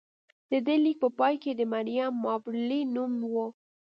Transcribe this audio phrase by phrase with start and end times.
[0.51, 3.35] د دې لیک په پای کې د مریم مابرلي نوم و